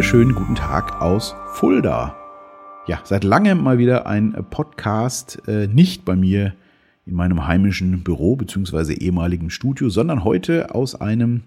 [0.00, 2.16] wunderschönen guten Tag aus Fulda.
[2.86, 6.54] Ja, seit langem mal wieder ein Podcast, äh, nicht bei mir
[7.04, 8.94] in meinem heimischen Büro bzw.
[8.94, 11.42] ehemaligen Studio, sondern heute aus einem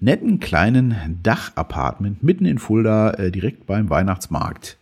[0.00, 4.76] netten kleinen Dachapartment mitten in Fulda, äh, direkt beim Weihnachtsmarkt.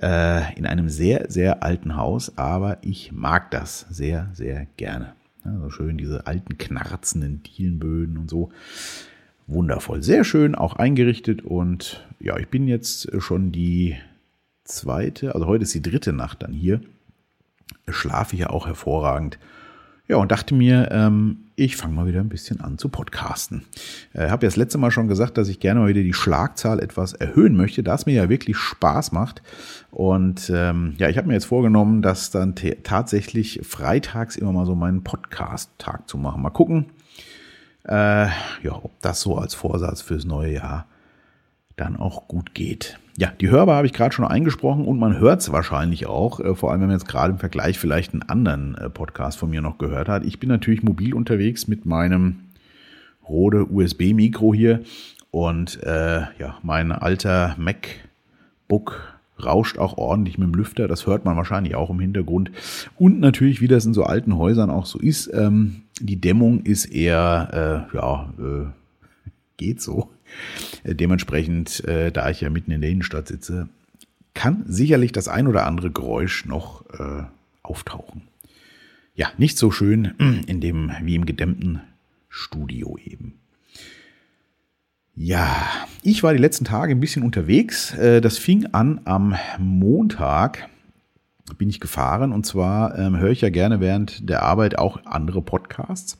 [0.00, 5.14] Äh, in einem sehr, sehr alten Haus, aber ich mag das sehr, sehr gerne.
[5.42, 8.50] Also schön diese alten knarzenden Dielenböden und so
[9.50, 10.02] wundervoll.
[10.02, 13.96] Sehr schön auch eingerichtet und ja, ich bin jetzt schon die
[14.64, 16.80] zweite, also heute ist die dritte Nacht dann hier.
[17.88, 19.38] Schlafe ich ja auch hervorragend.
[20.10, 23.62] Ja, und dachte mir, ähm, ich fange mal wieder ein bisschen an zu podcasten.
[24.12, 26.14] Ich äh, habe ja das letzte Mal schon gesagt, dass ich gerne mal wieder die
[26.14, 29.40] Schlagzahl etwas erhöhen möchte, da es mir ja wirklich Spaß macht.
[29.92, 34.74] Und ähm, ja, ich habe mir jetzt vorgenommen, dass dann tatsächlich freitags immer mal so
[34.74, 36.42] meinen Podcast-Tag zu machen.
[36.42, 36.86] Mal gucken,
[37.84, 40.86] äh, ja, ob das so als Vorsatz fürs neue Jahr
[41.76, 42.98] dann auch gut geht.
[43.16, 46.54] Ja, die Hörbar habe ich gerade schon eingesprochen und man hört es wahrscheinlich auch, äh,
[46.54, 49.62] vor allem wenn man jetzt gerade im Vergleich vielleicht einen anderen äh, Podcast von mir
[49.62, 50.24] noch gehört hat.
[50.24, 52.40] Ich bin natürlich mobil unterwegs mit meinem
[53.28, 54.80] Rode USB-Mikro hier
[55.30, 59.09] und äh, ja, mein alter MacBook
[59.44, 60.88] rauscht auch ordentlich mit dem Lüfter.
[60.88, 62.50] Das hört man wahrscheinlich auch im Hintergrund.
[62.96, 66.86] Und natürlich, wie das in so alten Häusern auch so ist, ähm, die Dämmung ist
[66.86, 68.66] eher, äh, ja, äh,
[69.56, 70.08] geht so.
[70.84, 73.68] Äh, dementsprechend, äh, da ich ja mitten in der Innenstadt sitze,
[74.34, 77.24] kann sicherlich das ein oder andere Geräusch noch äh,
[77.62, 78.22] auftauchen.
[79.14, 80.14] Ja, nicht so schön
[80.46, 81.80] in dem wie im gedämmten
[82.28, 83.39] Studio eben.
[85.22, 85.66] Ja,
[86.02, 87.92] ich war die letzten Tage ein bisschen unterwegs.
[87.92, 90.66] Äh, das fing an am Montag
[91.58, 95.42] bin ich gefahren und zwar ähm, höre ich ja gerne während der Arbeit auch andere
[95.42, 96.16] Podcasts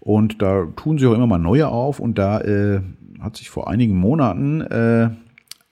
[0.00, 2.80] und da tun sich auch immer mal neue auf und da äh,
[3.20, 5.10] hat sich vor einigen Monaten äh,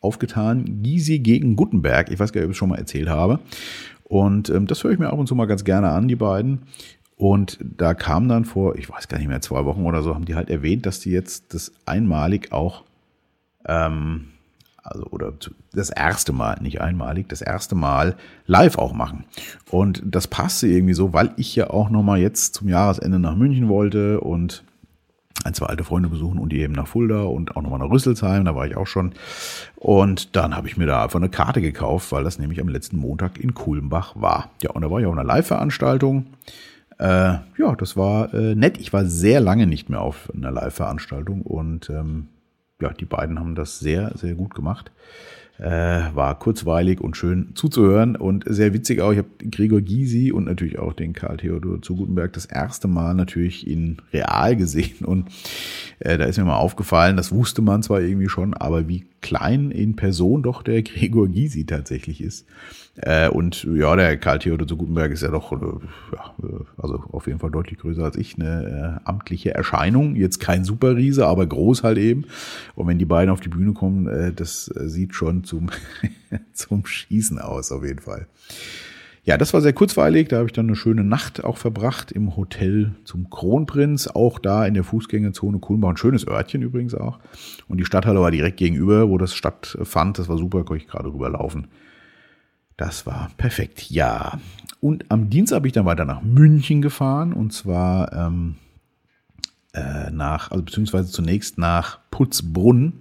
[0.03, 2.11] aufgetan Gysi gegen Gutenberg.
[2.11, 3.41] Ich weiß gar nicht, ob ich es schon mal erzählt habe.
[4.05, 6.63] Und ähm, das höre ich mir ab und zu mal ganz gerne an, die beiden.
[7.21, 10.25] Und da kam dann vor, ich weiß gar nicht mehr, zwei Wochen oder so, haben
[10.25, 12.85] die halt erwähnt, dass die jetzt das einmalig auch,
[13.67, 14.29] ähm,
[14.83, 15.35] also oder
[15.75, 18.17] das erste Mal, nicht einmalig, das erste Mal
[18.47, 19.27] live auch machen.
[19.71, 23.69] Und das passte irgendwie so, weil ich ja auch nochmal jetzt zum Jahresende nach München
[23.69, 24.65] wollte und
[25.45, 28.47] ein, zwei alte Freunde besuchen und die eben nach Fulda und auch nochmal nach Rüsselsheim,
[28.47, 29.13] da war ich auch schon.
[29.77, 32.97] Und dann habe ich mir da einfach eine Karte gekauft, weil das nämlich am letzten
[32.97, 34.49] Montag in Kulmbach war.
[34.63, 36.25] Ja, und da war ich auch eine Live-Veranstaltung.
[37.01, 38.77] Äh, ja, das war äh, nett.
[38.79, 42.29] Ich war sehr lange nicht mehr auf einer Live-Veranstaltung und ähm,
[42.79, 44.91] ja, die beiden haben das sehr, sehr gut gemacht.
[45.61, 49.13] Äh, war kurzweilig und schön zuzuhören und sehr witzig auch.
[49.13, 53.13] Ich habe Gregor Gysi und natürlich auch den Karl Theodor zu Gutenberg das erste Mal
[53.13, 55.27] natürlich in real gesehen und
[55.99, 59.71] äh, da ist mir mal aufgefallen, das wusste man zwar irgendwie schon, aber wie klein
[59.71, 62.47] in Person doch der Gregor Gysi tatsächlich ist.
[62.97, 65.57] Äh, und ja, der Karl Theodor zu Gutenberg ist ja doch, äh,
[66.13, 70.17] ja, äh, also auf jeden Fall deutlich größer als ich, eine äh, amtliche Erscheinung.
[70.17, 72.25] Jetzt kein Superriese, aber groß halt eben.
[72.75, 75.71] Und wenn die beiden auf die Bühne kommen, das sieht schon zum,
[76.53, 78.27] zum Schießen aus, auf jeden Fall.
[79.23, 80.29] Ja, das war sehr kurzweilig.
[80.29, 84.07] Da habe ich dann eine schöne Nacht auch verbracht im Hotel zum Kronprinz.
[84.09, 85.91] Auch da in der Fußgängerzone Kulmbach.
[85.91, 87.19] Ein schönes Örtchen übrigens auch.
[87.69, 90.19] Und die Stadthalle war direkt gegenüber, wo das stattfand.
[90.19, 91.67] Das war super, konnte ich gerade rüberlaufen.
[92.79, 94.41] Das war perfekt, ja.
[94.81, 98.55] Und am Dienstag bin ich dann weiter nach München gefahren und zwar ähm,
[99.75, 102.95] äh, nach, also beziehungsweise zunächst nach Putzbrunn.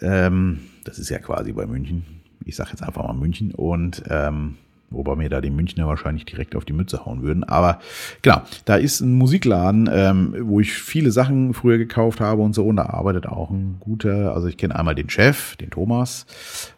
[0.00, 2.04] Ähm, das ist ja quasi bei München.
[2.44, 4.56] Ich sage jetzt einfach mal München und ähm,
[4.90, 7.44] wobei mir da die Münchner wahrscheinlich direkt auf die Mütze hauen würden.
[7.44, 7.80] Aber
[8.22, 12.64] genau, da ist ein Musikladen, ähm, wo ich viele Sachen früher gekauft habe und so.
[12.64, 16.26] Und da arbeitet auch ein guter, also ich kenne einmal den Chef, den Thomas,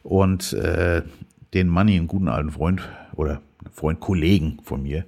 [0.03, 1.03] und äh,
[1.54, 2.82] den Manni, einen guten alten Freund
[3.15, 3.41] oder
[3.72, 5.04] Freund, Kollegen von mir.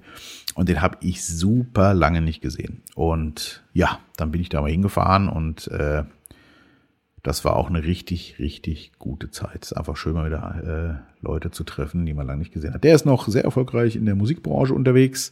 [0.55, 2.81] Und den habe ich super lange nicht gesehen.
[2.95, 6.03] Und ja, dann bin ich da mal hingefahren und äh,
[7.23, 9.63] das war auch eine richtig, richtig gute Zeit.
[9.63, 12.73] Es ist einfach schön, mal wieder äh, Leute zu treffen, die man lange nicht gesehen
[12.73, 12.83] hat.
[12.83, 15.31] Der ist noch sehr erfolgreich in der Musikbranche unterwegs,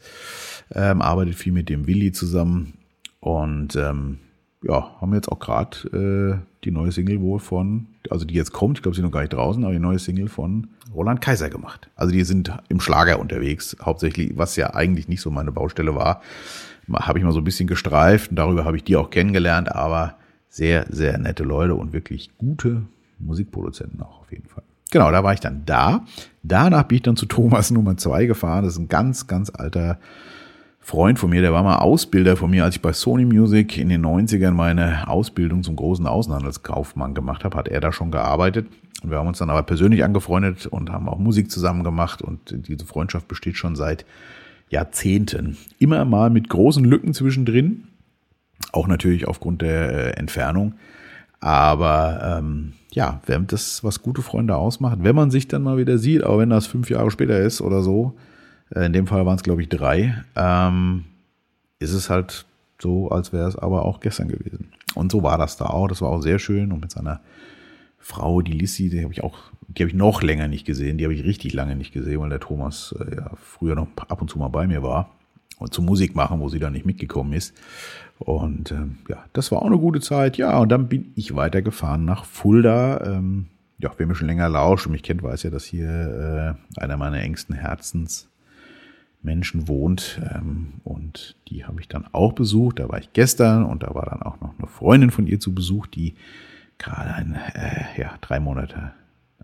[0.74, 2.74] ähm, arbeitet viel mit dem Willi zusammen
[3.20, 4.20] und ähm,
[4.64, 8.78] ja, haben jetzt auch gerade äh, die neue Single wohl von, also die jetzt kommt,
[8.78, 11.50] ich glaube, sie ist noch gar nicht draußen, aber die neue Single von Roland Kaiser
[11.50, 11.90] gemacht.
[11.96, 16.22] Also die sind im Schlager unterwegs, hauptsächlich, was ja eigentlich nicht so meine Baustelle war.
[16.94, 20.16] Habe ich mal so ein bisschen gestreift und darüber habe ich die auch kennengelernt, aber
[20.52, 22.84] sehr, sehr nette Leute und wirklich gute
[23.18, 24.64] Musikproduzenten auch auf jeden Fall.
[24.92, 26.06] Genau, da war ich dann da.
[26.44, 28.66] Danach bin ich dann zu Thomas Nummer zwei gefahren.
[28.66, 29.98] Das ist ein ganz, ganz alter
[30.84, 33.88] Freund von mir, der war mal Ausbilder von mir, als ich bei Sony Music in
[33.90, 38.68] den 90ern meine Ausbildung zum großen Außenhandelskaufmann gemacht habe, hat er da schon gearbeitet.
[39.04, 42.86] Wir haben uns dann aber persönlich angefreundet und haben auch Musik zusammen gemacht und diese
[42.86, 44.06] Freundschaft besteht schon seit
[44.70, 45.56] Jahrzehnten.
[45.78, 47.84] Immer mal mit großen Lücken zwischendrin,
[48.72, 50.74] auch natürlich aufgrund der äh, Entfernung.
[51.40, 55.98] Aber ähm, ja, wenn das, was gute Freunde ausmacht, wenn man sich dann mal wieder
[55.98, 58.14] sieht, auch wenn das fünf Jahre später ist oder so,
[58.76, 61.06] äh, in dem Fall waren es, glaube ich, drei, ähm,
[61.80, 62.46] ist es halt
[62.80, 64.72] so, als wäre es aber auch gestern gewesen.
[64.94, 65.88] Und so war das da auch.
[65.88, 66.72] Das war auch sehr schön.
[66.72, 67.22] Und mit seiner
[67.98, 69.38] Frau, die Lissy, die habe ich auch,
[69.68, 70.98] die habe ich noch länger nicht gesehen.
[70.98, 74.22] Die habe ich richtig lange nicht gesehen, weil der Thomas äh, ja früher noch ab
[74.22, 75.10] und zu mal bei mir war
[75.58, 77.56] und zum Musik machen, wo sie dann nicht mitgekommen ist.
[78.20, 80.38] Und ähm, ja, das war auch eine gute Zeit.
[80.38, 83.04] Ja, und dann bin ich weitergefahren nach Fulda.
[83.06, 83.48] Ähm,
[83.80, 86.98] ja, wer mir schon länger lauscht und mich kennt, weiß ja, dass hier äh, einer
[86.98, 90.22] meiner engsten Herzensmenschen wohnt.
[90.34, 92.80] Ähm, und die habe ich dann auch besucht.
[92.80, 95.56] Da war ich gestern und da war dann auch noch eine Freundin von ihr zu
[95.56, 96.14] Besuch, die
[96.78, 98.94] gerade ein, äh, ja, drei Monate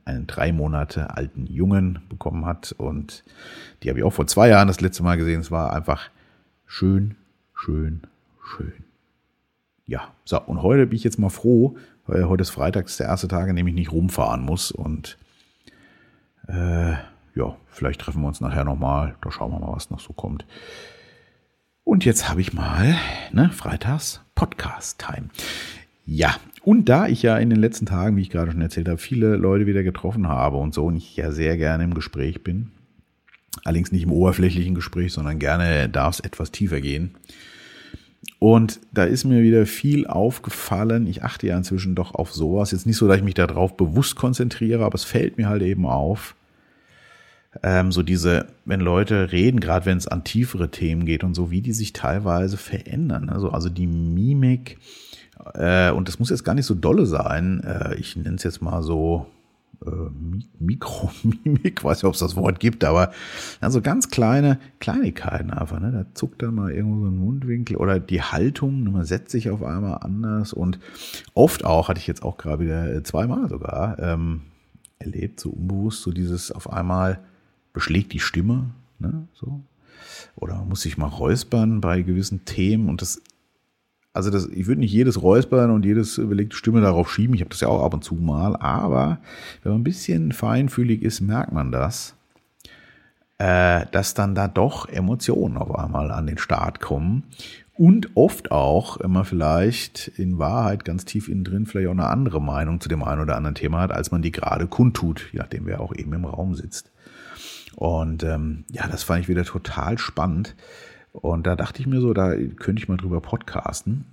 [0.05, 2.73] einen drei Monate alten Jungen bekommen hat.
[2.77, 3.23] Und
[3.81, 5.39] die habe ich auch vor zwei Jahren das letzte Mal gesehen.
[5.39, 6.09] Es war einfach
[6.65, 7.15] schön,
[7.53, 8.01] schön,
[8.43, 8.73] schön.
[9.85, 13.07] Ja, so, und heute bin ich jetzt mal froh, weil heute ist Freitag, ist der
[13.07, 14.71] erste Tag, an dem ich nicht rumfahren muss.
[14.71, 15.17] Und
[16.47, 16.91] äh,
[17.35, 19.15] ja, vielleicht treffen wir uns nachher nochmal.
[19.21, 20.45] Da schauen wir mal, was noch so kommt.
[21.83, 22.97] Und jetzt habe ich mal,
[23.31, 25.29] ne, Freitags Podcast-Time.
[26.09, 28.97] Ja, und da ich ja in den letzten Tagen, wie ich gerade schon erzählt habe,
[28.97, 32.71] viele Leute wieder getroffen habe und so und ich ja sehr gerne im Gespräch bin,
[33.65, 37.11] allerdings nicht im oberflächlichen Gespräch, sondern gerne darf es etwas tiefer gehen.
[38.39, 41.07] Und da ist mir wieder viel aufgefallen.
[41.07, 42.71] Ich achte ja inzwischen doch auf sowas.
[42.71, 45.85] Jetzt nicht so, dass ich mich darauf bewusst konzentriere, aber es fällt mir halt eben
[45.85, 46.35] auf.
[47.63, 51.51] Ähm, so diese, wenn Leute reden, gerade wenn es an tiefere Themen geht und so,
[51.51, 53.29] wie die sich teilweise verändern.
[53.29, 54.77] Also, also die Mimik,
[55.53, 57.61] äh, und das muss jetzt gar nicht so dolle sein.
[57.63, 59.27] Äh, ich nenne es jetzt mal so
[59.85, 59.89] äh,
[60.59, 63.11] Mikromimik, weiß nicht, ob es das Wort gibt, aber
[63.61, 65.79] also ganz kleine Kleinigkeiten einfach.
[65.79, 65.91] Ne?
[65.91, 68.91] Da zuckt dann mal irgendwo so ein Mundwinkel oder die Haltung, ne?
[68.91, 70.79] man setzt sich auf einmal anders und
[71.33, 74.41] oft auch, hatte ich jetzt auch gerade wieder äh, zweimal sogar ähm,
[74.99, 77.19] erlebt, so unbewusst, so dieses auf einmal
[77.73, 79.27] beschlägt die Stimme, ne?
[79.33, 79.61] so.
[80.35, 83.21] Oder man muss sich mal räuspern bei gewissen Themen und das
[84.17, 87.35] also das, ich würde nicht jedes Räuspern und jedes überlegte Stimme darauf schieben.
[87.35, 88.55] Ich habe das ja auch ab und zu mal.
[88.55, 89.19] Aber
[89.61, 92.15] wenn man ein bisschen feinfühlig ist, merkt man das,
[93.37, 97.25] äh, dass dann da doch Emotionen auf einmal an den Start kommen.
[97.75, 102.07] Und oft auch, wenn man vielleicht in Wahrheit ganz tief innen drin vielleicht auch eine
[102.07, 105.37] andere Meinung zu dem einen oder anderen Thema hat, als man die gerade kundtut, je
[105.37, 106.91] nachdem wer auch eben im Raum sitzt.
[107.75, 110.55] Und ähm, ja, das fand ich wieder total spannend.
[111.21, 114.05] Und da dachte ich mir so, da könnte ich mal drüber podcasten.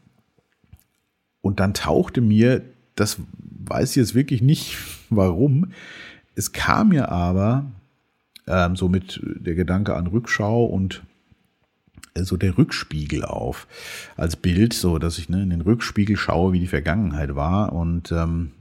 [1.43, 2.63] Und dann tauchte mir,
[2.97, 4.79] das weiß ich jetzt wirklich nicht
[5.11, 5.73] warum,
[6.35, 7.67] es kam mir aber
[8.47, 11.03] ähm, so mit der Gedanke an Rückschau und
[12.17, 13.67] so der Rückspiegel auf
[14.17, 18.13] als Bild, so dass ich ne, in den Rückspiegel schaue, wie die Vergangenheit war und
[18.13, 18.53] ähm,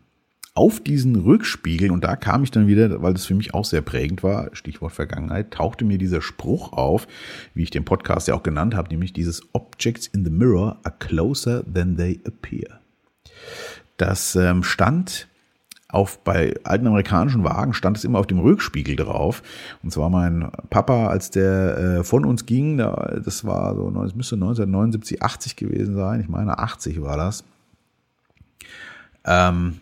[0.55, 3.81] auf diesen Rückspiegel, und da kam ich dann wieder, weil das für mich auch sehr
[3.81, 7.07] prägend war, Stichwort Vergangenheit, tauchte mir dieser Spruch auf,
[7.55, 10.95] wie ich den Podcast ja auch genannt habe, nämlich dieses Objects in the mirror are
[10.99, 12.79] closer than they appear.
[13.97, 15.27] Das ähm, stand
[15.93, 19.43] auf bei alten amerikanischen Wagen stand es immer auf dem Rückspiegel drauf.
[19.83, 24.15] Und zwar mein Papa, als der äh, von uns ging, da, das war so, das
[24.15, 26.19] müsste 1979, 80 gewesen sein.
[26.19, 27.43] Ich meine, 80 war das.
[29.23, 29.81] Ähm,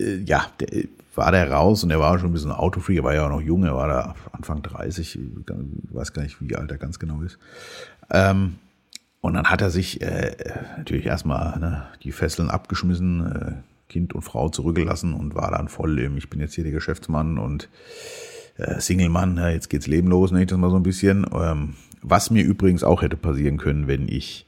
[0.00, 3.04] äh, ja, der, äh, war der raus und er war schon ein bisschen Autofreak, er
[3.04, 5.20] war ja auch noch jung, er war da Anfang 30, ich
[5.94, 7.38] weiß gar nicht, wie alt er ganz genau ist.
[8.10, 8.54] Ähm,
[9.20, 10.36] und dann hat er sich äh,
[10.76, 13.52] natürlich erstmal ne, die Fesseln abgeschmissen, äh,
[13.92, 17.38] Kind und Frau zurückgelassen und war dann voll im, ich bin jetzt hier der Geschäftsmann
[17.38, 17.68] und
[18.56, 21.26] äh, Single-Mann, ja, jetzt geht's Leben los, ne, das mal so ein bisschen.
[21.34, 24.46] Ähm, was mir übrigens auch hätte passieren können, wenn ich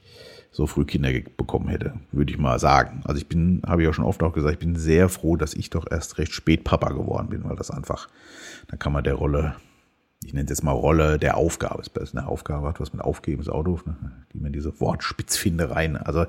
[0.61, 3.01] so früh Kinder bekommen hätte, würde ich mal sagen.
[3.05, 5.55] Also ich bin, habe ich ja schon oft auch gesagt, ich bin sehr froh, dass
[5.55, 8.09] ich doch erst recht spät Papa geworden bin, weil das einfach,
[8.69, 9.55] da kann man der Rolle,
[10.23, 13.41] ich nenne es jetzt mal Rolle der Aufgabe, ist eine Aufgabe, hat was mit Aufgeben,
[13.41, 13.97] ist doof, ne?
[14.35, 16.27] die man diese Wortspitzfindereien, also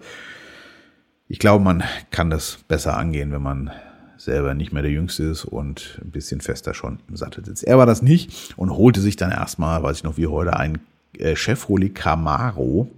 [1.28, 3.72] ich glaube, man kann das besser angehen, wenn man
[4.16, 7.66] selber nicht mehr der Jüngste ist und ein bisschen fester schon im Sattel sitzt.
[7.66, 10.80] Er war das nicht und holte sich dann erstmal, weiß ich noch wie heute, einen
[11.18, 12.90] äh, Chevrolet Camaro,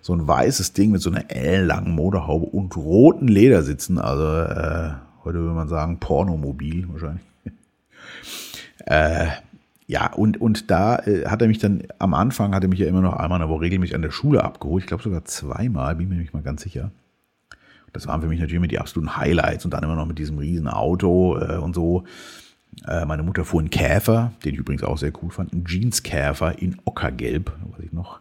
[0.00, 4.92] so ein weißes Ding mit so einer ellenlangen Motorhaube und roten Ledersitzen, also äh,
[5.24, 7.24] heute würde man sagen Pornomobil wahrscheinlich.
[8.86, 9.26] äh,
[9.86, 12.86] ja, und, und da äh, hat er mich dann, am Anfang hat er mich ja
[12.86, 14.84] immer noch einmal Woche regelmäßig an der Schule abgeholt.
[14.84, 16.92] Ich glaube sogar zweimal, bin mir nicht mal ganz sicher.
[17.92, 20.38] Das waren für mich natürlich mit die absoluten Highlights und dann immer noch mit diesem
[20.38, 22.04] riesen Auto äh, und so.
[22.86, 26.60] Äh, meine Mutter fuhr einen Käfer, den ich übrigens auch sehr cool fand, einen Jeans-Käfer
[26.60, 28.20] in Ockergelb, weiß ich noch.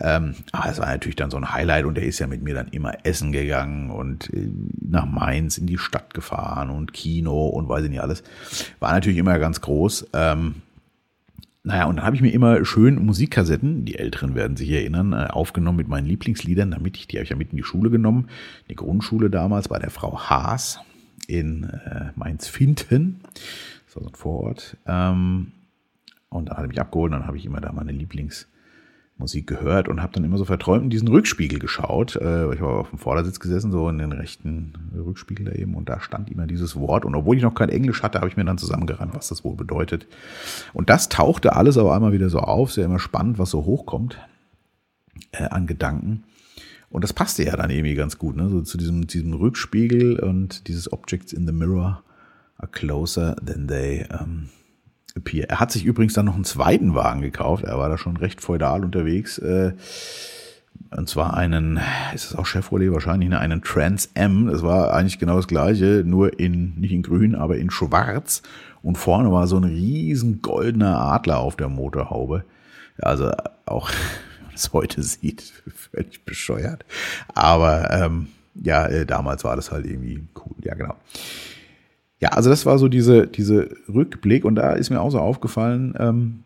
[0.00, 2.54] Ähm, aber es war natürlich dann so ein Highlight und der ist ja mit mir
[2.54, 7.68] dann immer essen gegangen und äh, nach Mainz in die Stadt gefahren und Kino und
[7.68, 8.22] weiß ich nicht alles.
[8.78, 10.08] War natürlich immer ganz groß.
[10.12, 10.56] Ähm,
[11.64, 15.26] naja, und dann habe ich mir immer schön Musikkassetten, die Älteren werden sich erinnern, äh,
[15.28, 18.28] aufgenommen mit meinen Lieblingsliedern, damit ich, die habe ich ja mit in die Schule genommen.
[18.70, 20.78] Die Grundschule damals bei der Frau Haas
[21.26, 21.70] in
[22.16, 23.20] Mainz-Finten
[23.88, 24.76] das war so ein Vorort.
[24.86, 25.52] Ähm,
[26.28, 29.88] und dann hat er mich abgeholt und dann habe ich immer da meine Lieblingsmusik gehört
[29.88, 32.16] und habe dann immer so verträumt in diesen Rückspiegel geschaut.
[32.16, 35.88] Äh, ich war auf dem Vordersitz gesessen, so in den rechten Rückspiegel da eben und
[35.88, 37.06] da stand immer dieses Wort.
[37.06, 39.56] Und obwohl ich noch kein Englisch hatte, habe ich mir dann zusammengerannt, was das wohl
[39.56, 40.06] bedeutet.
[40.74, 42.72] Und das tauchte alles aber einmal wieder so auf.
[42.72, 44.18] Sehr immer spannend, was so hochkommt
[45.32, 46.24] äh, an Gedanken.
[46.90, 48.50] Und das passte ja dann irgendwie ganz gut, ne?
[48.50, 52.02] so zu diesem, diesem Rückspiegel und dieses Objects in the Mirror
[52.58, 54.50] are closer than they um,
[55.16, 55.48] appear.
[55.48, 57.64] Er hat sich übrigens dann noch einen zweiten Wagen gekauft.
[57.64, 59.38] Er war da schon recht feudal unterwegs.
[59.38, 59.72] Äh,
[60.90, 61.80] und zwar einen,
[62.14, 64.46] ist das auch Chevrolet wahrscheinlich, ne, einen Trans M.
[64.46, 68.42] Das war eigentlich genau das gleiche, nur in, nicht in grün, aber in schwarz.
[68.82, 72.44] Und vorne war so ein riesen goldener Adler auf der Motorhaube.
[73.00, 73.30] Also
[73.66, 73.90] auch,
[74.38, 75.52] wenn man es heute sieht,
[75.92, 76.84] völlig bescheuert.
[77.34, 80.56] Aber ähm, ja, äh, damals war das halt irgendwie cool.
[80.62, 80.96] Ja, genau.
[82.20, 85.94] Ja, also das war so diese, diese Rückblick und da ist mir auch so aufgefallen,
[85.98, 86.42] ähm,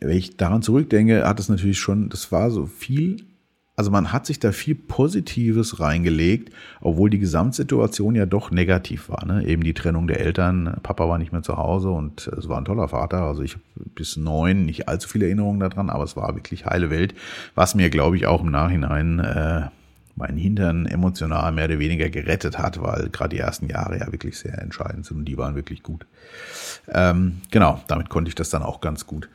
[0.00, 3.16] wenn ich daran zurückdenke, hat es natürlich schon, das war so viel,
[3.76, 6.50] also man hat sich da viel Positives reingelegt,
[6.80, 9.26] obwohl die Gesamtsituation ja doch negativ war.
[9.26, 9.46] Ne?
[9.46, 12.64] Eben die Trennung der Eltern, Papa war nicht mehr zu Hause und es war ein
[12.64, 13.22] toller Vater.
[13.22, 13.62] Also ich habe
[13.94, 17.14] bis neun nicht allzu viele Erinnerungen daran, aber es war wirklich heile Welt,
[17.54, 19.66] was mir, glaube ich, auch im Nachhinein äh,
[20.16, 24.38] meinen Hintern emotional mehr oder weniger gerettet hat, weil gerade die ersten Jahre ja wirklich
[24.38, 26.06] sehr entscheidend sind und die waren wirklich gut.
[26.88, 29.28] Ähm, genau, damit konnte ich das dann auch ganz gut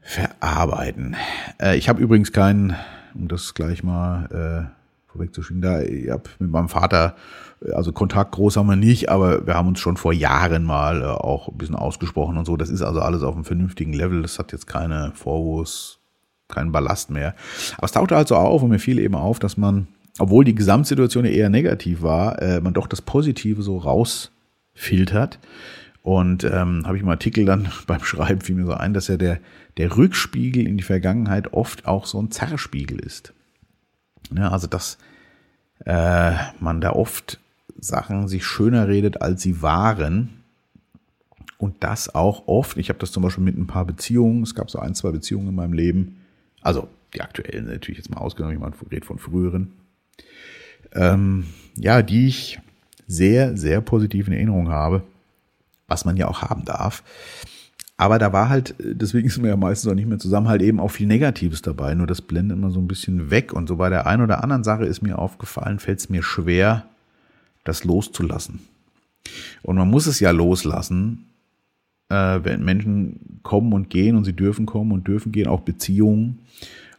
[0.00, 1.16] verarbeiten.
[1.60, 2.76] Äh, ich habe übrigens keinen,
[3.14, 7.16] um das gleich mal äh, vorwegzuschieben, da ich habe mit meinem Vater,
[7.64, 11.02] äh, also Kontakt groß haben wir nicht, aber wir haben uns schon vor Jahren mal
[11.02, 12.56] äh, auch ein bisschen ausgesprochen und so.
[12.56, 14.22] Das ist also alles auf einem vernünftigen Level.
[14.22, 16.01] Das hat jetzt keine Vorwurfs
[16.52, 17.34] keinen Ballast mehr.
[17.76, 21.24] Aber es tauchte also auf und mir fiel eben auf, dass man, obwohl die Gesamtsituation
[21.24, 25.38] eher negativ war, äh, man doch das Positive so rausfiltert.
[26.02, 29.16] Und ähm, habe ich im Artikel dann beim Schreiben fiel mir so ein, dass ja
[29.16, 29.38] der,
[29.76, 33.32] der Rückspiegel in die Vergangenheit oft auch so ein Zerrspiegel ist.
[34.36, 34.98] Ja, also dass
[35.84, 37.40] äh, man da oft
[37.78, 40.42] Sachen sich schöner redet, als sie waren.
[41.58, 44.70] Und das auch oft, ich habe das zum Beispiel mit ein paar Beziehungen, es gab
[44.70, 46.16] so ein, zwei Beziehungen in meinem Leben,
[46.62, 49.72] also die aktuellen natürlich jetzt mal ausgenommen, ich rede von früheren.
[50.94, 52.58] Ähm, ja, die ich
[53.06, 55.02] sehr, sehr positiv in Erinnerung habe,
[55.86, 57.02] was man ja auch haben darf.
[57.96, 60.80] Aber da war halt, deswegen ist mir ja meistens auch nicht mehr zusammen, halt eben
[60.80, 61.94] auch viel Negatives dabei.
[61.94, 63.52] Nur das blendet immer so ein bisschen weg.
[63.52, 66.86] Und so bei der einen oder anderen Sache ist mir aufgefallen, fällt es mir schwer,
[67.64, 68.60] das loszulassen.
[69.62, 71.26] Und man muss es ja loslassen,
[72.12, 76.40] äh, wenn Menschen kommen und gehen und sie dürfen kommen und dürfen gehen, auch Beziehungen.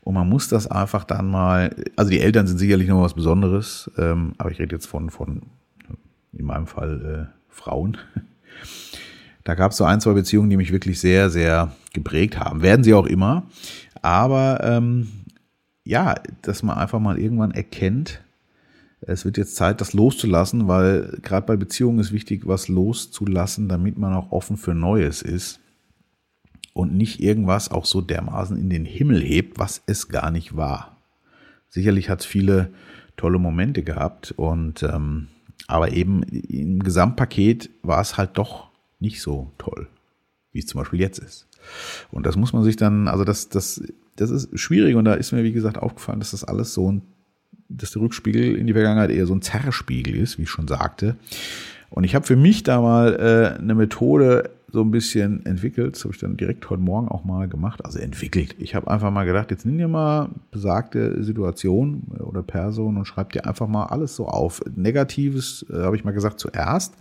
[0.02, 3.90] Und man muss das einfach dann mal, also die Eltern sind sicherlich noch was Besonderes,
[3.98, 5.44] ähm, aber ich rede jetzt von, von
[6.34, 7.98] in meinem Fall äh, Frauen.
[9.46, 12.62] Da gab es so ein, zwei Beziehungen, die mich wirklich sehr, sehr geprägt haben.
[12.62, 13.44] Werden sie auch immer.
[14.02, 15.08] Aber ähm,
[15.84, 18.22] ja, dass man einfach mal irgendwann erkennt,
[19.08, 23.98] es wird jetzt Zeit, das loszulassen, weil gerade bei Beziehungen ist wichtig, was loszulassen, damit
[23.98, 25.60] man auch offen für Neues ist
[26.74, 30.98] und nicht irgendwas auch so dermaßen in den Himmel hebt, was es gar nicht war.
[31.70, 32.70] Sicherlich hat es viele
[33.18, 35.28] tolle Momente gehabt und ähm,
[35.68, 38.70] aber eben im Gesamtpaket war es halt doch
[39.00, 39.88] nicht so toll,
[40.52, 41.48] wie es zum Beispiel jetzt ist.
[42.12, 43.82] Und das muss man sich dann, also das, das,
[44.16, 47.02] das ist schwierig und da ist mir, wie gesagt, aufgefallen, dass das alles so ein
[47.70, 51.16] dass der Rückspiegel in die Vergangenheit eher so ein Zerrspiegel ist, wie ich schon sagte.
[51.90, 55.96] Und ich habe für mich da mal äh, eine Methode so ein bisschen entwickelt.
[55.96, 57.86] Das habe ich dann direkt heute Morgen auch mal gemacht.
[57.86, 58.56] Also entwickelt.
[58.58, 63.32] Ich habe einfach mal gedacht, jetzt nimm dir mal besagte Situation oder Person und schreib
[63.32, 64.62] dir einfach mal alles so auf.
[64.76, 66.96] Negatives äh, habe ich mal gesagt zuerst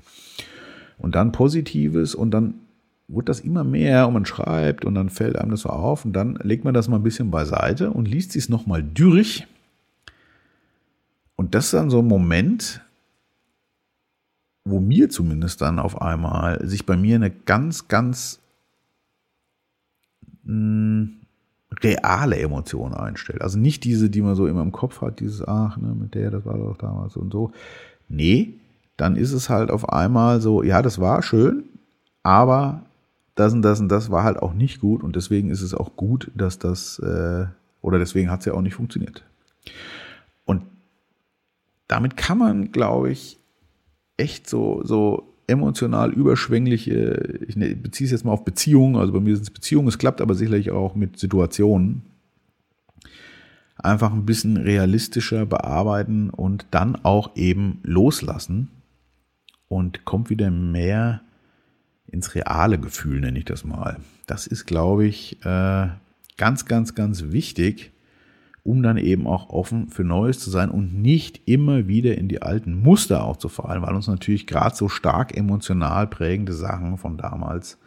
[0.99, 2.54] und dann Positives und dann
[3.09, 6.12] wird das immer mehr und man schreibt und dann fällt einem das so auf und
[6.12, 9.47] dann legt man das mal ein bisschen beiseite und liest es nochmal durch
[11.43, 12.83] und das ist dann so ein Moment,
[14.65, 18.39] wo mir zumindest dann auf einmal sich bei mir eine ganz, ganz
[20.45, 21.09] mh,
[21.81, 23.43] reale Emotionen einstellt.
[23.43, 26.31] Also nicht diese, die man so immer im Kopf hat, dieses, ach, ne, mit der,
[26.31, 27.51] das war doch damals und so.
[28.09, 28.55] Nee,
[28.97, 31.65] dann ist es halt auf einmal so, ja, das war schön,
[32.23, 32.83] aber
[33.35, 35.97] das und das und das war halt auch nicht gut und deswegen ist es auch
[35.97, 37.47] gut, dass das, äh,
[37.81, 39.25] oder deswegen hat es ja auch nicht funktioniert.
[40.45, 40.63] Und
[41.93, 43.39] damit kann man, glaube ich,
[44.17, 49.21] echt so, so emotional überschwängliche, ich ne, beziehe es jetzt mal auf Beziehungen, also bei
[49.21, 52.01] mir sind es Beziehungen, es klappt aber sicherlich auch mit Situationen,
[53.77, 58.71] einfach ein bisschen realistischer bearbeiten und dann auch eben loslassen
[59.69, 61.21] und kommt wieder mehr
[62.07, 63.99] ins reale Gefühl, nenne ich das mal.
[64.27, 65.89] Das ist, glaube ich, äh,
[66.39, 67.92] ganz, ganz, ganz wichtig,
[68.64, 72.42] um dann eben auch offen für Neues zu sein und nicht immer wieder in die
[72.42, 77.16] alten Muster auch zu fallen, weil uns natürlich gerade so stark emotional prägende Sachen von
[77.16, 77.78] damals,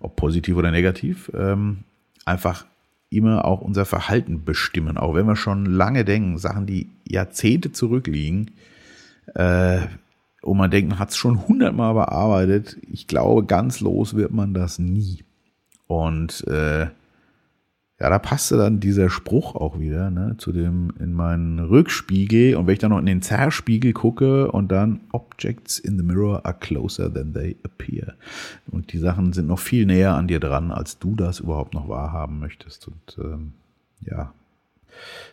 [0.00, 1.84] ob positiv oder negativ, ähm,
[2.24, 2.66] einfach
[3.10, 4.96] immer auch unser Verhalten bestimmen.
[4.96, 8.52] Auch wenn wir schon lange denken, Sachen, die Jahrzehnte zurückliegen,
[9.34, 9.80] äh,
[10.42, 12.76] und man denkt, man hat es schon hundertmal bearbeitet.
[12.88, 15.24] Ich glaube, ganz los wird man das nie.
[15.88, 16.86] Und äh,
[17.98, 22.66] ja, da passte dann dieser Spruch auch wieder, ne, zu dem in meinen Rückspiegel und
[22.66, 26.56] wenn ich dann noch in den Zerspiegel gucke und dann Objects in the mirror are
[26.58, 28.14] closer than they appear.
[28.70, 31.88] Und die Sachen sind noch viel näher an dir dran, als du das überhaupt noch
[31.88, 32.86] wahrhaben möchtest.
[32.86, 33.52] Und ähm,
[34.02, 34.34] ja,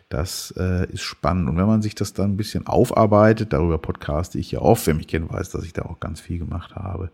[0.08, 1.50] das äh, ist spannend.
[1.50, 4.94] Und wenn man sich das dann ein bisschen aufarbeitet, darüber podcaste ich ja oft, wer
[4.94, 7.10] mich kennt, weiß, dass ich da auch ganz viel gemacht habe.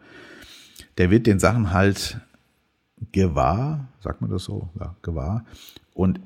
[0.99, 2.21] Der wird den Sachen halt
[3.13, 5.45] gewahr, sagt man das so, ja, gewahr.
[5.95, 6.21] Und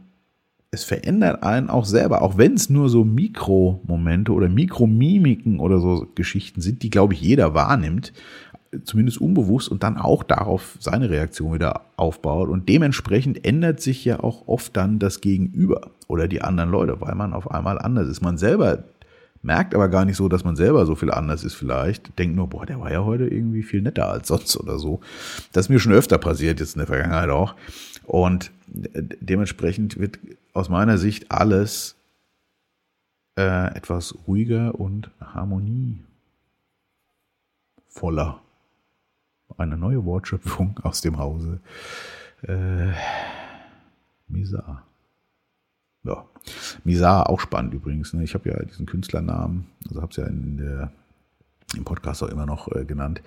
[0.71, 6.07] es verändert einen auch selber, auch wenn es nur so Mikromomente oder Mikromimiken oder so
[6.15, 8.13] Geschichten sind, die, glaube ich, jeder wahrnimmt,
[8.83, 12.49] zumindest unbewusst und dann auch darauf seine Reaktion wieder aufbaut.
[12.49, 17.15] Und dementsprechend ändert sich ja auch oft dann das Gegenüber oder die anderen Leute, weil
[17.15, 18.21] man auf einmal anders ist.
[18.21, 18.85] Man selber
[19.45, 22.19] merkt aber gar nicht so, dass man selber so viel anders ist vielleicht.
[22.19, 25.01] Denkt nur, boah, der war ja heute irgendwie viel netter als sonst oder so.
[25.53, 27.55] Das ist mir schon öfter passiert, jetzt in der Vergangenheit auch.
[28.05, 30.19] Und dementsprechend wird
[30.53, 31.97] aus meiner Sicht alles
[33.37, 36.05] äh, etwas ruhiger und harmonievoller.
[39.57, 41.61] Eine neue Wortschöpfung aus dem Hause.
[42.43, 42.93] Äh,
[44.27, 44.85] Misa.
[46.05, 46.25] Ja.
[46.85, 48.13] Misar, auch spannend übrigens.
[48.13, 48.23] Ne?
[48.23, 50.93] Ich habe ja diesen Künstlernamen, also habe es ja in der,
[51.75, 53.23] im Podcast auch immer noch äh, genannt.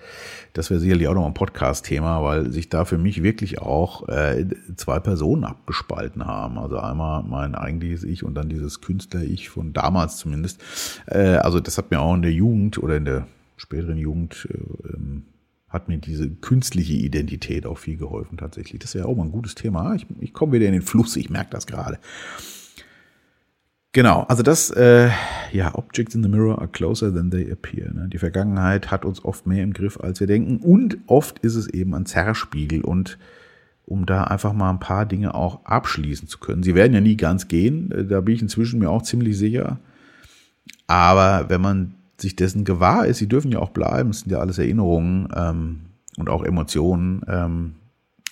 [0.52, 4.46] Das wäre sicherlich auch noch ein Podcast-Thema, weil sich da für mich wirklich auch äh,
[4.76, 6.58] zwei Personen abgespalten haben.
[6.58, 10.62] Also einmal mein eigentliches Ich und dann dieses Künstler-Ich von damals zumindest.
[11.06, 14.94] Äh, also das hat mir auch in der Jugend oder in der späteren Jugend äh,
[14.94, 15.24] ähm,
[15.68, 18.80] hat mir diese künstliche Identität auch viel geholfen tatsächlich.
[18.80, 19.94] Das wäre auch mal ein gutes Thema.
[19.94, 21.98] Ich, ich komme wieder in den Fluss, ich merke das gerade.
[23.98, 25.10] Genau, also das, äh,
[25.50, 27.92] ja, Objects in the Mirror are closer than they appear.
[27.92, 28.06] Ne?
[28.06, 30.58] Die Vergangenheit hat uns oft mehr im Griff, als wir denken.
[30.58, 32.82] Und oft ist es eben ein Zerrspiegel.
[32.82, 33.18] Und
[33.86, 36.62] um da einfach mal ein paar Dinge auch abschließen zu können.
[36.62, 39.80] Sie werden ja nie ganz gehen, äh, da bin ich inzwischen mir auch ziemlich sicher.
[40.86, 44.38] Aber wenn man sich dessen gewahr ist, sie dürfen ja auch bleiben, es sind ja
[44.38, 45.80] alles Erinnerungen ähm,
[46.16, 47.74] und auch Emotionen, ähm,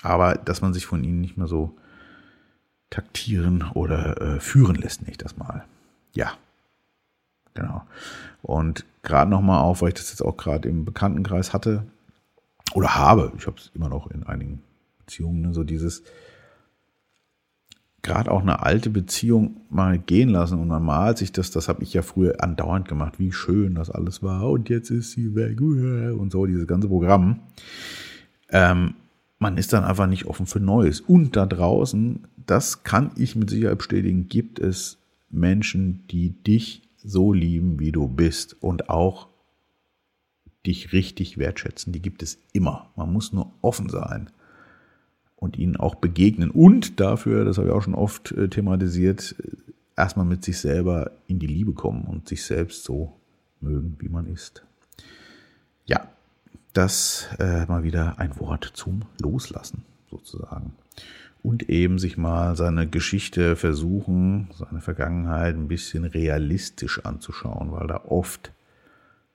[0.05, 1.74] aber dass man sich von ihnen nicht mehr so
[2.96, 5.64] taktieren oder äh, führen lässt, nicht das mal.
[6.14, 6.32] Ja,
[7.52, 7.82] genau.
[8.40, 11.85] Und gerade nochmal auf, weil ich das jetzt auch gerade im Bekanntenkreis hatte
[12.72, 14.62] oder habe, ich habe es immer noch in einigen
[14.98, 16.04] Beziehungen, ne, so dieses
[18.00, 21.82] gerade auch eine alte Beziehung mal gehen lassen und man malt sich das, das habe
[21.82, 25.61] ich ja früher andauernd gemacht, wie schön das alles war und jetzt ist sie weg
[25.61, 27.40] und so, dieses ganze Programm.
[28.50, 28.94] Ähm,
[29.38, 31.00] man ist dann einfach nicht offen für Neues.
[31.00, 34.98] Und da draußen das kann ich mit Sicherheit bestätigen, gibt es
[35.30, 39.28] Menschen, die dich so lieben, wie du bist und auch
[40.64, 41.92] dich richtig wertschätzen.
[41.92, 42.90] Die gibt es immer.
[42.96, 44.30] Man muss nur offen sein
[45.37, 46.50] und ihnen auch begegnen.
[46.50, 49.37] Und dafür, das habe ich auch schon oft äh, thematisiert,
[49.96, 53.12] erstmal mit sich selber in die Liebe kommen und sich selbst so
[53.61, 54.64] mögen, wie man ist.
[55.87, 56.09] Ja,
[56.72, 60.72] das äh, mal wieder ein Wort zum Loslassen sozusagen
[61.46, 68.00] und eben sich mal seine Geschichte versuchen, seine Vergangenheit ein bisschen realistisch anzuschauen, weil da
[68.09, 68.50] oft,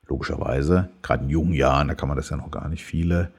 [0.08, 3.32] logischerweise, gerade in jungen Jahren, da kann man das ja noch gar nicht viele,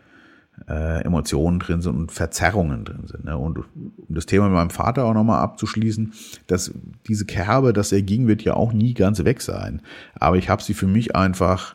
[0.68, 3.26] äh, Emotionen drin sind und Verzerrungen drin sind.
[3.26, 3.37] Ne?
[3.37, 6.14] Und um das Thema mit meinem Vater auch nochmal abzuschließen,
[6.46, 6.72] dass
[7.06, 9.82] diese Kerbe, dass er ging, wird ja auch nie ganz weg sein.
[10.14, 11.74] Aber ich habe sie für mich einfach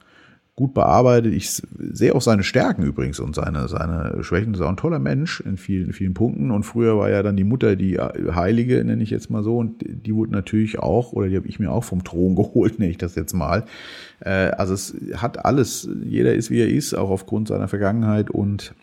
[0.57, 1.35] gut bearbeitet.
[1.35, 4.53] Ich sehe auch seine Stärken übrigens und seine, seine Schwächen.
[4.53, 6.49] Das ist auch ein toller Mensch in vielen, vielen Punkten.
[6.49, 9.57] Und früher war ja dann die Mutter die Heilige, nenne ich jetzt mal so.
[9.57, 12.89] Und die wurde natürlich auch, oder die habe ich mir auch vom Thron geholt, nenne
[12.89, 13.65] ich das jetzt mal.
[14.19, 18.73] Äh, also es hat alles, jeder ist wie er ist, auch aufgrund seiner Vergangenheit und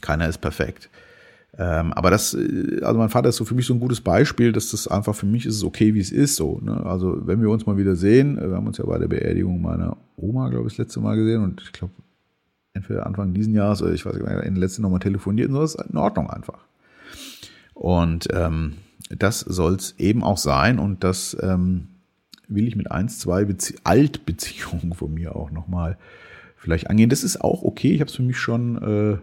[0.00, 0.88] keiner ist perfekt.
[1.58, 4.52] Ähm, aber das, äh, also mein Vater ist so für mich so ein gutes Beispiel,
[4.52, 6.36] dass das einfach für mich ist es okay, wie es ist.
[6.36, 6.84] So, ne?
[6.84, 9.62] Also wenn wir uns mal wieder sehen, äh, wir haben uns ja bei der Beerdigung
[9.62, 11.94] meiner Oma, glaube ich, das letzte Mal gesehen und ich glaube,
[12.74, 15.62] entweder Anfang diesen Jahres oder ich weiß nicht in den letzten nochmal telefoniert und so,
[15.62, 16.58] ist in Ordnung einfach.
[17.72, 18.74] Und ähm,
[19.08, 21.88] das soll es eben auch sein und das ähm,
[22.48, 25.96] will ich mit eins, zwei Bezie Altbeziehungen von mir auch nochmal
[26.56, 27.08] vielleicht angehen.
[27.08, 27.92] Das ist auch okay.
[27.92, 29.18] Ich habe es für mich schon äh,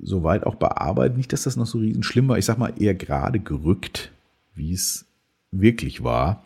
[0.00, 1.16] soweit auch bearbeitet.
[1.16, 2.38] Nicht, dass das noch so riesen schlimm war.
[2.38, 4.12] Ich sag mal eher gerade gerückt,
[4.54, 5.06] wie es
[5.50, 6.44] wirklich war.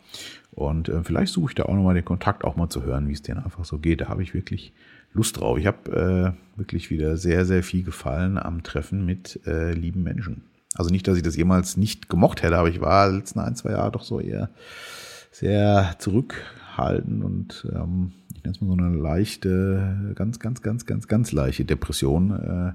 [0.51, 3.13] Und äh, vielleicht suche ich da auch nochmal den Kontakt auch mal zu hören, wie
[3.13, 4.01] es denen einfach so geht.
[4.01, 4.73] Da habe ich wirklich
[5.13, 5.57] Lust drauf.
[5.57, 10.43] Ich habe äh, wirklich wieder sehr, sehr viel gefallen am Treffen mit äh, lieben Menschen.
[10.75, 13.71] Also nicht, dass ich das jemals nicht gemocht hätte, aber ich war letzten ein, zwei
[13.71, 14.49] Jahre doch so eher
[15.31, 21.07] sehr zurückhaltend und ähm, ich nenne es mal so eine leichte, ganz, ganz, ganz, ganz,
[21.07, 22.31] ganz leichte Depression.
[22.31, 22.73] Äh,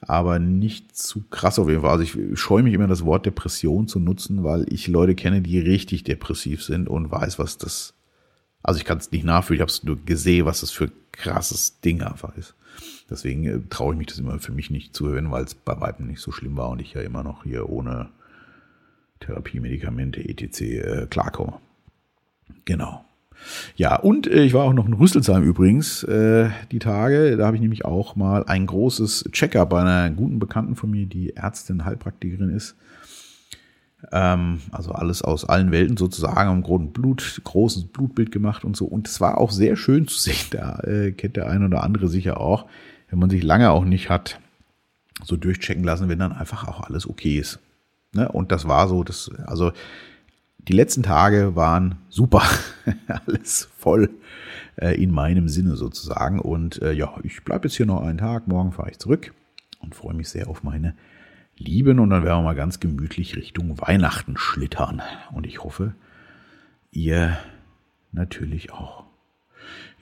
[0.00, 1.98] aber nicht zu krass auf jeden Fall.
[1.98, 5.58] Also ich scheue mich immer das Wort Depression zu nutzen, weil ich Leute kenne, die
[5.58, 7.94] richtig depressiv sind und weiß, was das,
[8.62, 10.92] also ich kann es nicht nachfühlen, ich habe es nur gesehen, was das für ein
[11.12, 12.54] krasses Ding einfach ist.
[13.10, 15.80] Deswegen äh, traue ich mich das immer für mich nicht zu erwähnen, weil es bei
[15.80, 18.10] Weitem nicht so schlimm war und ich ja immer noch hier ohne
[19.20, 20.60] Therapie, Medikamente, etc.
[20.60, 21.60] Äh, klarkomme.
[22.64, 23.04] Genau.
[23.76, 27.36] Ja, und äh, ich war auch noch in Rüsselsheim übrigens äh, die Tage.
[27.36, 31.06] Da habe ich nämlich auch mal ein großes Check-up bei einer guten Bekannten von mir,
[31.06, 32.76] die Ärztin, Heilpraktikerin ist.
[34.12, 38.84] Ähm, also alles aus allen Welten sozusagen, am großen Blut, großes Blutbild gemacht und so.
[38.84, 40.46] Und es war auch sehr schön zu sehen.
[40.50, 42.66] Da äh, kennt der eine oder andere sicher auch,
[43.10, 44.40] wenn man sich lange auch nicht hat
[45.24, 47.58] so durchchecken lassen, wenn dann einfach auch alles okay ist.
[48.12, 48.28] Ne?
[48.28, 49.72] Und das war so, das, also
[50.68, 52.42] die letzten Tage waren super.
[53.26, 54.10] Alles voll
[54.76, 56.38] äh, in meinem Sinne sozusagen.
[56.38, 58.48] Und äh, ja, ich bleibe jetzt hier noch einen Tag.
[58.48, 59.32] Morgen fahre ich zurück
[59.80, 60.94] und freue mich sehr auf meine
[61.56, 61.98] Lieben.
[61.98, 65.00] Und dann werden wir mal ganz gemütlich Richtung Weihnachten schlittern.
[65.32, 65.94] Und ich hoffe,
[66.92, 67.38] ihr
[68.12, 69.04] natürlich auch.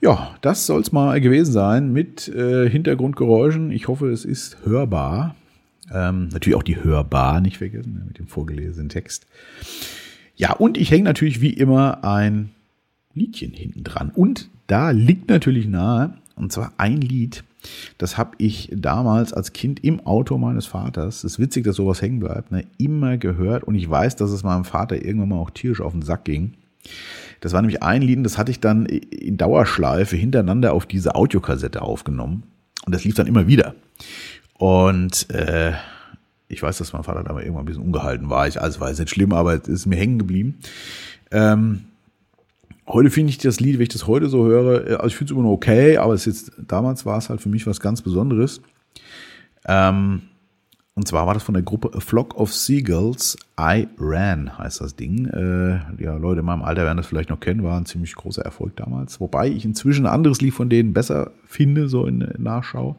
[0.01, 3.71] Ja, das soll es mal gewesen sein mit äh, Hintergrundgeräuschen.
[3.71, 5.35] Ich hoffe, es ist hörbar.
[5.91, 9.25] Ähm, natürlich auch die hörbar, nicht vergessen, ne, mit dem vorgelesenen Text.
[10.37, 12.51] Ja, und ich hänge natürlich wie immer ein
[13.13, 14.11] Liedchen hinten dran.
[14.13, 17.43] Und da liegt natürlich nahe, und zwar ein Lied,
[17.97, 22.19] das habe ich damals als Kind im Auto meines Vaters, ist witzig, dass sowas hängen
[22.19, 23.63] bleibt, ne, immer gehört.
[23.63, 26.53] Und ich weiß, dass es meinem Vater irgendwann mal auch tierisch auf den Sack ging.
[27.41, 31.81] Das war nämlich ein Lied, das hatte ich dann in Dauerschleife hintereinander auf diese Audiokassette
[31.81, 32.43] aufgenommen.
[32.85, 33.73] Und das lief dann immer wieder.
[34.53, 35.73] Und äh,
[36.49, 38.47] ich weiß, dass mein Vater da mal irgendwann ein bisschen ungehalten war.
[38.47, 40.59] Ich, war jetzt nicht schlimm, aber es ist mir hängen geblieben.
[41.31, 41.85] Ähm,
[42.87, 45.33] heute finde ich das Lied, wenn ich das heute so höre, äh, also ich finde
[45.33, 48.01] es immer noch okay, aber es jetzt, damals war es halt für mich was ganz
[48.01, 48.61] Besonderes.
[49.67, 50.21] Ähm,
[50.95, 54.95] und zwar war das von der Gruppe A Flock of Seagulls, I Ran heißt das
[54.95, 55.25] Ding.
[55.25, 58.41] Äh, ja, Leute in meinem Alter werden das vielleicht noch kennen, war ein ziemlich großer
[58.41, 59.19] Erfolg damals.
[59.19, 62.95] Wobei ich inzwischen ein anderes Lied von denen besser finde, so in Nachschau.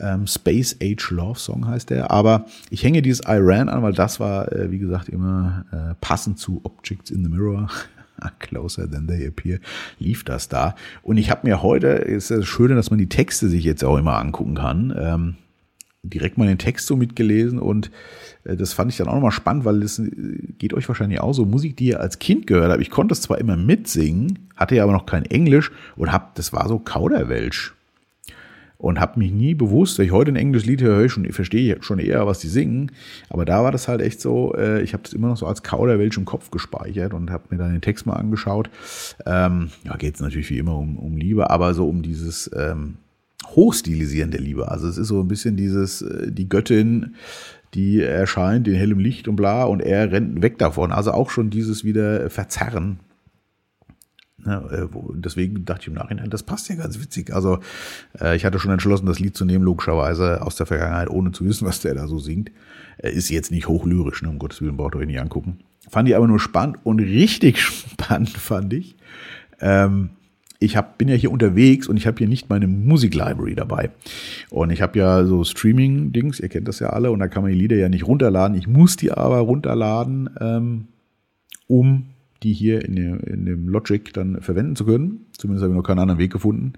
[0.00, 2.10] Ähm, Space Age Love Song heißt der.
[2.10, 6.38] Aber ich hänge dieses Iran an, weil das war, äh, wie gesagt, immer äh, passend
[6.38, 7.68] zu Objects in the Mirror.
[8.40, 9.60] Closer than they appear,
[9.98, 10.74] lief das da.
[11.02, 13.96] Und ich habe mir heute, ist das Schöne, dass man die Texte sich jetzt auch
[13.96, 14.94] immer angucken kann.
[14.98, 15.34] Ähm,
[16.02, 17.90] direkt mal den Text so mitgelesen und
[18.44, 20.10] äh, das fand ich dann auch nochmal spannend, weil das äh,
[20.58, 21.44] geht euch wahrscheinlich auch so.
[21.44, 22.82] Musik, die ihr als Kind gehört habt.
[22.82, 26.52] Ich konnte es zwar immer mitsingen, hatte ja aber noch kein Englisch und hab, das
[26.52, 27.74] war so Kauderwelsch
[28.78, 31.76] und habe mich nie bewusst, wenn ich heute ein englisches Lied höre, ich schon, verstehe
[31.76, 32.92] ich schon eher, was die singen.
[33.28, 35.64] Aber da war das halt echt so, äh, ich habe das immer noch so als
[35.64, 38.70] Kauderwelsch im Kopf gespeichert und habe mir dann den Text mal angeschaut.
[39.26, 42.98] Ähm, ja, geht es natürlich wie immer um, um Liebe, aber so um dieses ähm,
[43.48, 44.70] Hochstilisieren der Liebe.
[44.70, 47.16] Also es ist so ein bisschen dieses, äh, die Göttin,
[47.74, 50.92] die erscheint in hellem Licht und bla und er rennt weg davon.
[50.92, 53.00] Also auch schon dieses wieder Verzerren
[54.44, 57.34] Ne, äh, deswegen dachte ich im Nachhinein, das passt ja ganz witzig.
[57.34, 57.58] Also
[58.20, 61.44] äh, ich hatte schon entschlossen, das Lied zu nehmen, logischerweise aus der Vergangenheit, ohne zu
[61.44, 62.50] wissen, was der da so singt.
[62.98, 64.28] Ist jetzt nicht hochlyrisch, ne?
[64.28, 65.58] um Gottes Willen braucht ihr euch nicht angucken.
[65.88, 68.96] Fand ich aber nur spannend und richtig spannend fand ich.
[69.60, 70.10] Ähm,
[70.60, 73.90] ich hab, bin ja hier unterwegs und ich habe hier nicht meine Musiklibrary dabei.
[74.50, 77.52] Und ich habe ja so Streaming-Dings, ihr kennt das ja alle, und da kann man
[77.52, 78.56] die Lieder ja nicht runterladen.
[78.56, 80.88] Ich muss die aber runterladen, ähm,
[81.68, 82.06] um
[82.42, 85.26] die hier in dem, in dem Logic dann verwenden zu können.
[85.36, 86.74] Zumindest habe ich noch keinen anderen Weg gefunden.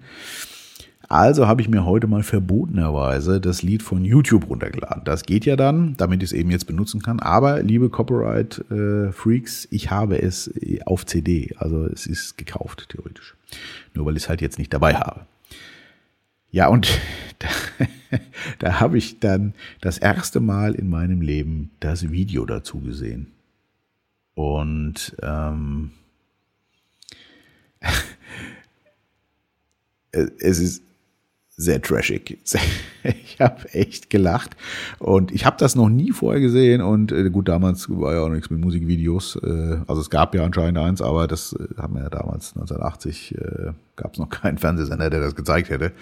[1.11, 5.03] Also habe ich mir heute mal verbotenerweise das Lied von YouTube runtergeladen.
[5.03, 7.19] Das geht ja dann, damit ich es eben jetzt benutzen kann.
[7.19, 10.49] Aber, liebe Copyright-Freaks, ich habe es
[10.85, 11.53] auf CD.
[11.57, 13.35] Also es ist gekauft, theoretisch.
[13.93, 15.25] Nur weil ich es halt jetzt nicht dabei habe.
[16.49, 16.87] Ja, und
[17.39, 17.49] da,
[18.59, 23.27] da habe ich dann das erste Mal in meinem Leben das Video dazu gesehen.
[24.41, 25.91] Und ähm,
[30.11, 30.81] es ist
[31.55, 32.39] sehr trashig.
[33.03, 34.55] Ich habe echt gelacht
[34.99, 38.29] und ich habe das noch nie vorher gesehen und äh, gut, damals war ja auch
[38.29, 39.37] nichts mit Musikvideos.
[39.37, 43.35] Äh, also es gab ja anscheinend eins, aber das äh, haben wir ja damals 1980
[43.35, 45.93] äh, gab es noch keinen Fernsehsender, der das gezeigt hätte.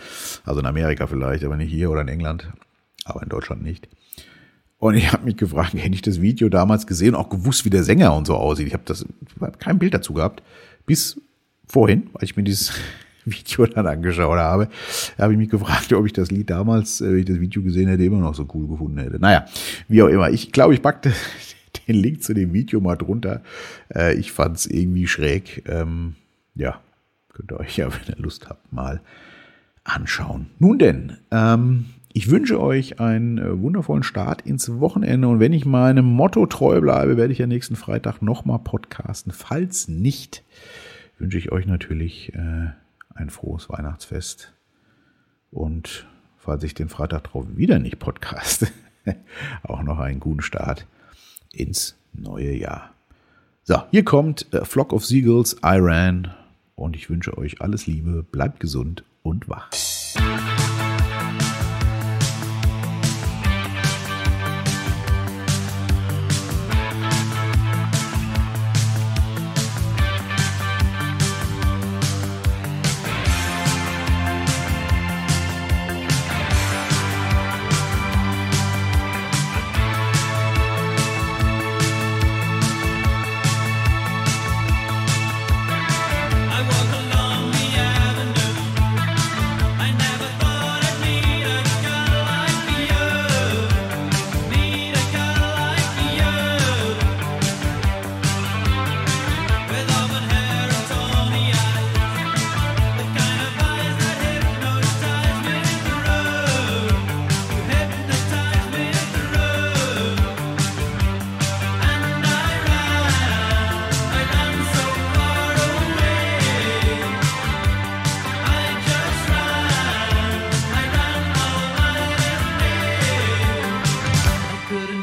[0.44, 2.52] Also in Amerika vielleicht, aber nicht hier oder in England,
[3.06, 3.88] aber in Deutschland nicht.
[4.80, 7.84] Und ich habe mich gefragt, hätte ich das Video damals gesehen, auch gewusst, wie der
[7.84, 8.68] Sänger und so aussieht.
[8.68, 9.06] Ich habe das
[9.42, 10.42] hab kein Bild dazu gehabt,
[10.86, 11.22] bis
[11.68, 12.74] vorhin, weil ich mir dieses
[13.26, 14.70] Video dann angeschaut habe,
[15.18, 17.90] habe ich mich gefragt, ob ich das Lied damals, äh, wenn ich das Video gesehen
[17.90, 19.20] hätte, immer noch so cool gefunden hätte.
[19.20, 19.46] Naja,
[19.90, 20.30] wie auch immer.
[20.30, 21.12] Ich glaube, ich packte
[21.88, 23.42] den Link zu dem Video mal drunter.
[23.94, 25.64] Äh, ich fand es irgendwie schräg.
[25.68, 26.16] Ähm,
[26.56, 26.80] ja,
[27.34, 29.02] könnt ihr euch ja, wenn ihr Lust habt, mal
[29.84, 30.48] anschauen.
[30.58, 35.66] Nun denn, ähm, ich wünsche euch einen äh, wundervollen Start ins Wochenende und wenn ich
[35.66, 39.32] meinem Motto treu bleibe, werde ich ja nächsten Freitag nochmal podcasten.
[39.32, 40.44] Falls nicht,
[41.20, 42.72] wünsche ich euch natürlich äh,
[43.14, 44.54] ein frohes Weihnachtsfest.
[45.52, 48.68] Und falls ich den Freitag drauf wieder nicht podcaste,
[49.64, 50.88] auch noch einen guten Start
[51.54, 52.92] ins neue Jahr.
[53.64, 56.34] So, hier kommt äh, Flock of Seagulls, Iran.
[56.76, 59.70] Und ich wünsche euch alles Liebe, bleibt gesund und wach.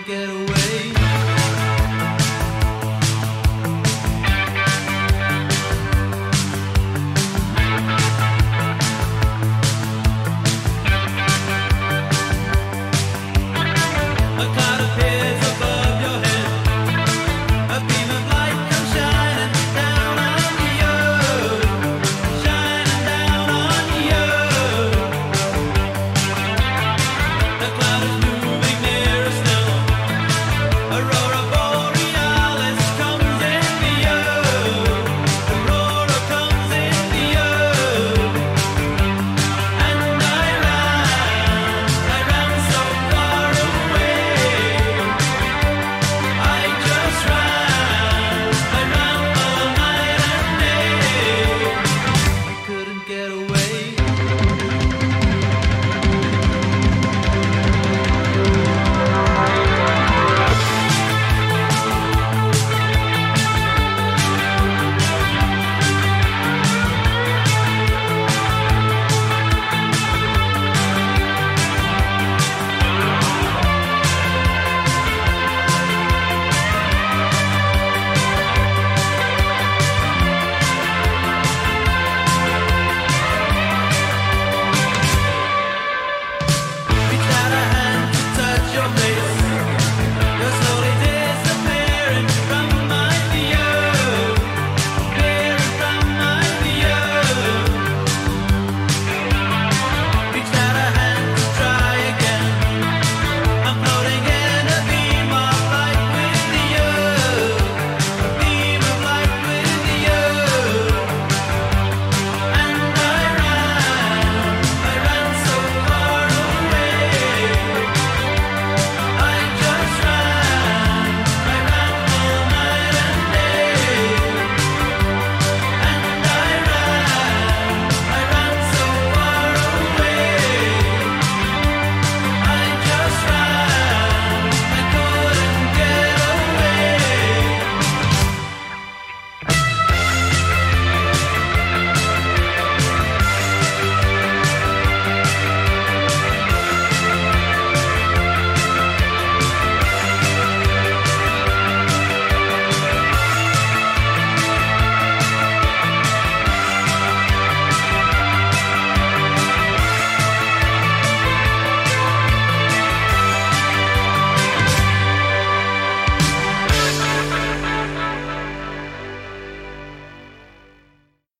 [0.04, 0.35] didn't get